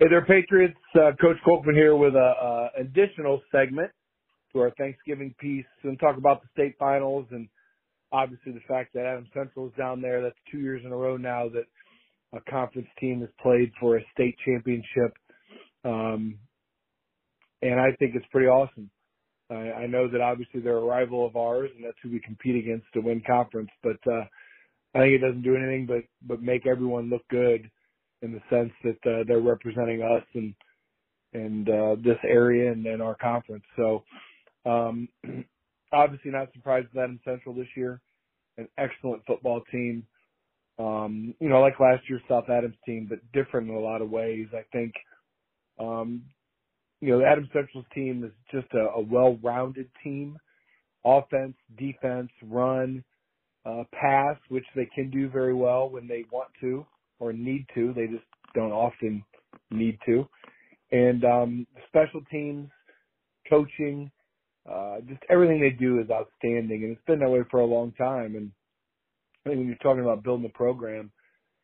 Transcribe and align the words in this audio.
Hey 0.00 0.06
there, 0.08 0.24
Patriots. 0.24 0.80
Uh, 0.94 1.12
Coach 1.20 1.36
Kolkman 1.46 1.74
here 1.74 1.94
with 1.94 2.14
a, 2.14 2.18
a 2.18 2.80
additional 2.80 3.42
segment 3.52 3.90
to 4.50 4.60
our 4.60 4.70
Thanksgiving 4.78 5.34
piece 5.38 5.66
and 5.82 6.00
talk 6.00 6.16
about 6.16 6.40
the 6.40 6.48
state 6.54 6.74
finals 6.78 7.26
and 7.32 7.46
obviously 8.10 8.52
the 8.52 8.62
fact 8.66 8.94
that 8.94 9.04
Adams 9.04 9.28
Central 9.34 9.66
is 9.66 9.74
down 9.76 10.00
there. 10.00 10.22
That's 10.22 10.38
two 10.50 10.60
years 10.60 10.80
in 10.86 10.92
a 10.92 10.96
row 10.96 11.18
now 11.18 11.50
that 11.50 11.64
a 12.32 12.50
conference 12.50 12.88
team 12.98 13.20
has 13.20 13.28
played 13.42 13.72
for 13.78 13.98
a 13.98 14.00
state 14.14 14.36
championship. 14.42 15.12
Um, 15.84 16.38
and 17.60 17.78
I 17.78 17.94
think 17.98 18.14
it's 18.14 18.24
pretty 18.32 18.48
awesome. 18.48 18.88
I, 19.50 19.82
I 19.82 19.86
know 19.86 20.08
that 20.08 20.22
obviously 20.22 20.62
they're 20.62 20.78
a 20.78 20.82
rival 20.82 21.26
of 21.26 21.36
ours 21.36 21.68
and 21.76 21.84
that's 21.84 21.98
who 22.02 22.10
we 22.10 22.20
compete 22.20 22.56
against 22.56 22.86
to 22.94 23.00
win 23.00 23.22
conference, 23.26 23.70
but, 23.82 23.98
uh, 24.10 24.24
I 24.94 25.00
think 25.00 25.12
it 25.12 25.26
doesn't 25.26 25.42
do 25.42 25.56
anything 25.56 25.84
but, 25.86 26.04
but 26.26 26.42
make 26.42 26.66
everyone 26.66 27.10
look 27.10 27.28
good 27.28 27.70
in 28.22 28.32
the 28.32 28.40
sense 28.50 28.72
that, 28.84 29.10
uh, 29.10 29.24
they're 29.26 29.40
representing 29.40 30.02
us 30.02 30.24
and, 30.34 30.54
and, 31.34 31.68
uh, 31.68 31.96
this 32.04 32.18
area 32.24 32.72
and, 32.72 32.86
and 32.86 33.02
our 33.02 33.16
conference. 33.16 33.64
So, 33.76 34.04
um, 34.66 35.08
obviously 35.92 36.30
not 36.30 36.52
surprised 36.52 36.88
that 36.94 37.04
Adams 37.04 37.20
Central 37.24 37.54
this 37.54 37.68
year. 37.76 38.00
An 38.58 38.68
excellent 38.78 39.22
football 39.26 39.62
team. 39.72 40.06
Um, 40.78 41.34
you 41.40 41.48
know, 41.48 41.60
like 41.60 41.80
last 41.80 42.02
year's 42.08 42.22
South 42.28 42.48
Adams 42.50 42.76
team, 42.86 43.06
but 43.08 43.20
different 43.32 43.68
in 43.68 43.74
a 43.74 43.80
lot 43.80 44.02
of 44.02 44.10
ways. 44.10 44.48
I 44.54 44.64
think, 44.72 44.94
um, 45.78 46.22
you 47.00 47.10
know, 47.10 47.18
the 47.20 47.26
Adams 47.26 47.48
Central's 47.52 47.86
team 47.94 48.24
is 48.24 48.32
just 48.52 48.72
a, 48.74 48.98
a 48.98 49.00
well-rounded 49.00 49.90
team. 50.04 50.38
Offense, 51.04 51.54
defense, 51.78 52.30
run, 52.42 53.04
uh, 53.66 53.84
pass, 53.92 54.36
which 54.48 54.64
they 54.76 54.88
can 54.94 55.10
do 55.10 55.28
very 55.28 55.54
well 55.54 55.88
when 55.90 56.08
they 56.08 56.24
want 56.32 56.50
to 56.60 56.86
or 57.20 57.32
need 57.32 57.66
to. 57.74 57.92
They 57.94 58.06
just 58.06 58.24
don't 58.54 58.72
often 58.72 59.24
need 59.70 59.98
to. 60.06 60.28
And 60.90 61.24
um, 61.24 61.66
special 61.88 62.20
teams, 62.30 62.68
coaching, 63.48 64.10
uh, 64.70 64.96
just 65.08 65.20
everything 65.30 65.60
they 65.60 65.70
do 65.70 66.00
is 66.00 66.10
outstanding, 66.10 66.82
and 66.82 66.92
it's 66.92 67.06
been 67.06 67.20
that 67.20 67.30
way 67.30 67.40
for 67.50 67.60
a 67.60 67.66
long 67.66 67.92
time. 67.92 68.34
And 68.36 68.50
I 69.44 69.50
think 69.50 69.58
when 69.58 69.68
you're 69.68 69.76
talking 69.76 70.02
about 70.02 70.24
building 70.24 70.50
a 70.52 70.56
program, 70.56 71.10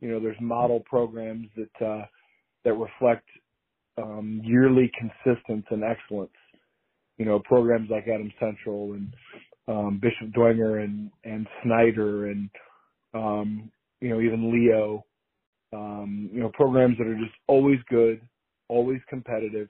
you 0.00 0.08
know, 0.08 0.20
there's 0.20 0.40
model 0.40 0.82
programs 0.86 1.48
that 1.56 1.86
uh, 1.86 2.04
that 2.64 2.74
reflect 2.74 3.26
um, 3.98 4.40
yearly 4.44 4.90
consistency 4.98 5.66
and 5.70 5.82
excellence. 5.84 6.30
You 7.18 7.24
know, 7.24 7.40
programs 7.40 7.90
like 7.90 8.06
Adams 8.06 8.32
Central 8.38 8.92
and 8.92 9.12
um, 9.66 10.00
Bishop 10.00 10.32
Dwenger 10.34 10.82
and 10.84 11.10
and 11.24 11.46
Snider 11.62 12.28
and 12.28 12.48
um, 13.12 13.70
you 14.00 14.08
know 14.10 14.20
even 14.20 14.52
Leo. 14.52 15.04
Um, 15.72 16.30
you 16.32 16.40
know, 16.40 16.50
programs 16.54 16.96
that 16.98 17.06
are 17.06 17.16
just 17.18 17.34
always 17.46 17.78
good, 17.88 18.20
always 18.68 19.00
competitive. 19.08 19.68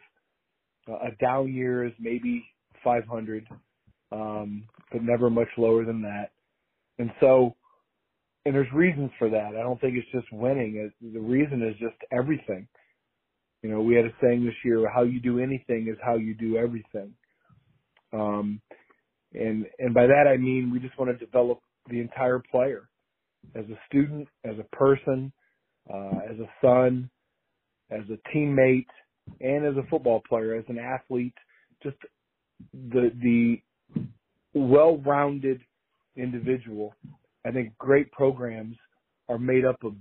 Uh, 0.89 0.95
a 0.95 1.11
down 1.21 1.53
year 1.53 1.85
is 1.85 1.93
maybe 1.99 2.45
500, 2.85 3.47
um, 4.13 4.65
but 4.93 5.03
never 5.03 5.29
much 5.29 5.49
lower 5.57 5.85
than 5.85 6.03
that. 6.03 6.31
And 6.99 7.11
so, 7.21 7.57
and 8.45 8.55
there's 8.55 8.73
reasons 8.73 9.11
for 9.19 9.29
that. 9.29 9.57
I 9.59 9.63
don't 9.63 9.81
think 9.81 9.97
it's 9.97 10.11
just 10.13 10.33
winning. 10.33 10.91
The 11.03 11.21
reason 11.21 11.63
is 11.63 11.75
just 11.81 11.97
everything. 12.13 12.69
You 13.63 13.71
know, 13.71 13.81
we 13.81 13.97
had 13.97 14.05
a 14.05 14.13
saying 14.23 14.45
this 14.45 14.55
year: 14.65 14.89
"How 14.89 15.03
you 15.03 15.21
do 15.21 15.41
anything 15.41 15.89
is 15.91 15.99
how 16.03 16.17
you 16.17 16.35
do 16.35 16.57
everything." 16.57 17.13
Um, 18.13 18.61
and 19.35 19.67
and 19.79 19.93
by 19.93 20.07
that 20.07 20.27
I 20.33 20.37
mean 20.37 20.71
we 20.73 20.79
just 20.79 20.99
want 20.99 21.11
to 21.11 21.25
develop 21.25 21.61
the 21.91 22.01
entire 22.01 22.43
player, 22.51 22.89
as 23.55 23.65
a 23.67 23.79
student, 23.89 24.29
as 24.45 24.57
a 24.59 24.77
person, 24.77 25.33
uh, 25.93 26.19
as 26.31 26.39
a 26.39 26.49
son, 26.63 27.11
as 27.91 28.03
a 28.11 28.37
teammate, 28.37 28.87
and 29.41 29.67
as 29.67 29.77
a 29.77 29.89
football 29.89 30.23
player, 30.29 30.55
as 30.55 30.65
an 30.69 30.79
athlete, 30.79 31.35
just 31.83 31.97
the 32.73 33.11
the 33.23 33.63
well-rounded 34.55 35.61
individual. 36.17 36.95
I 37.47 37.51
think 37.53 37.77
great 37.79 38.11
programs 38.13 38.77
are 39.29 39.39
made 39.39 39.65
up 39.65 39.83
of 39.85 39.95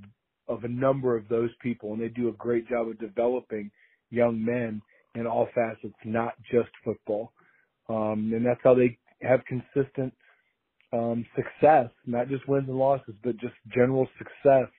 of 0.48 0.64
a 0.64 0.70
number 0.70 1.16
of 1.16 1.28
those 1.28 1.50
people, 1.62 1.94
and 1.94 2.02
they 2.02 2.08
do 2.08 2.30
a 2.30 2.34
great 2.34 2.68
job 2.69 2.88
of 2.88 3.00
developing 3.00 3.69
young 4.09 4.44
men 4.44 4.81
in 5.16 5.28
all 5.28 5.48
facets, 5.54 5.96
not 6.06 6.34
just 6.50 6.69
football. 6.86 7.34
Um, 7.90 8.31
and 8.34 8.46
that's 8.46 8.59
how 8.64 8.74
they 8.74 8.98
have 9.22 9.42
consistent 9.46 10.14
um, 10.94 11.25
success, 11.36 11.90
not 12.06 12.30
just 12.30 12.48
wins 12.48 12.69
and 12.69 12.78
losses, 12.78 13.16
but 13.24 13.38
just 13.38 13.56
general 13.74 14.08
success 14.18 14.69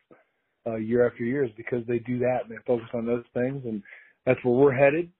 uh, 0.66 0.76
year 0.76 1.06
after 1.06 1.24
year, 1.24 1.44
is 1.44 1.50
because 1.56 1.86
they 1.86 1.98
do 2.00 2.18
that 2.18 2.40
and 2.42 2.50
they 2.50 2.62
focus 2.66 2.88
on 2.94 3.06
those 3.06 3.24
things, 3.34 3.62
and 3.64 3.82
that's 4.26 4.42
where 4.44 4.54
we're 4.54 4.74
headed 4.74 5.10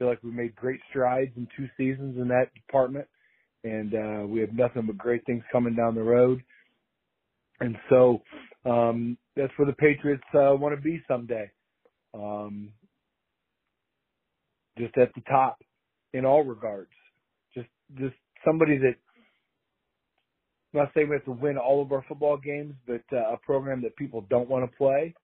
feel 0.00 0.08
like 0.08 0.22
we 0.24 0.30
made 0.30 0.56
great 0.56 0.80
strides 0.88 1.30
in 1.36 1.46
two 1.56 1.68
seasons 1.76 2.16
in 2.16 2.26
that 2.28 2.46
department, 2.54 3.06
and 3.64 3.94
uh, 3.94 4.26
we 4.26 4.40
have 4.40 4.52
nothing 4.54 4.86
but 4.86 4.96
great 4.96 5.24
things 5.26 5.44
coming 5.52 5.76
down 5.76 5.94
the 5.94 6.02
road. 6.02 6.42
And 7.60 7.76
so 7.90 8.22
um, 8.64 9.18
that's 9.36 9.52
where 9.56 9.66
the 9.66 9.74
Patriots 9.74 10.24
uh, 10.34 10.56
want 10.56 10.74
to 10.74 10.80
be 10.80 11.02
someday. 11.06 11.50
Um, 12.14 12.70
just 14.78 14.96
at 14.96 15.14
the 15.14 15.20
top 15.28 15.58
in 16.14 16.24
all 16.24 16.44
regards. 16.44 16.90
Just 17.54 17.68
just 17.98 18.14
somebody 18.44 18.78
that 18.78 18.94
Not 20.72 20.90
saying 20.94 21.08
we 21.08 21.16
have 21.16 21.24
to 21.24 21.32
win 21.32 21.58
all 21.58 21.82
of 21.82 21.92
our 21.92 22.04
football 22.08 22.36
games, 22.36 22.74
but 22.86 23.02
uh, 23.12 23.32
a 23.32 23.38
program 23.38 23.82
that 23.82 23.96
people 23.96 24.26
don't 24.30 24.48
want 24.48 24.70
to 24.70 24.76
play 24.76 25.14